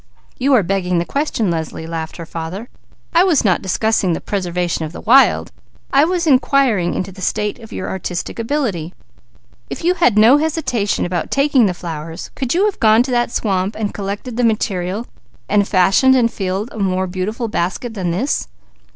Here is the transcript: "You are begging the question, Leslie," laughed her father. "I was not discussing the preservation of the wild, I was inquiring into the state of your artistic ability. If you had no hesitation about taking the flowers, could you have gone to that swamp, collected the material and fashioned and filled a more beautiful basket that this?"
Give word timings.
"You 0.39 0.55
are 0.55 0.63
begging 0.63 0.97
the 0.97 1.05
question, 1.05 1.51
Leslie," 1.51 1.85
laughed 1.85 2.17
her 2.17 2.25
father. 2.25 2.69
"I 3.13 3.23
was 3.23 3.45
not 3.45 3.61
discussing 3.61 4.13
the 4.13 4.19
preservation 4.19 4.83
of 4.83 4.93
the 4.93 5.01
wild, 5.01 5.51
I 5.93 6.05
was 6.05 6.25
inquiring 6.25 6.95
into 6.95 7.11
the 7.11 7.21
state 7.21 7.59
of 7.59 7.71
your 7.71 7.87
artistic 7.87 8.39
ability. 8.39 8.95
If 9.69 9.83
you 9.83 9.93
had 9.93 10.17
no 10.17 10.37
hesitation 10.39 11.05
about 11.05 11.29
taking 11.29 11.67
the 11.67 11.75
flowers, 11.75 12.31
could 12.33 12.55
you 12.55 12.65
have 12.65 12.79
gone 12.79 13.03
to 13.03 13.11
that 13.11 13.29
swamp, 13.29 13.77
collected 13.93 14.37
the 14.37 14.43
material 14.43 15.05
and 15.47 15.67
fashioned 15.67 16.15
and 16.15 16.33
filled 16.33 16.69
a 16.71 16.79
more 16.79 17.05
beautiful 17.05 17.47
basket 17.47 17.93
that 17.93 18.09
this?" 18.09 18.47